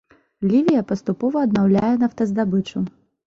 [0.51, 2.85] Лівія паступова аднаўляе нафтаздабычу.